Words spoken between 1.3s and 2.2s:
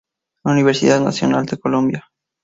de Colombia.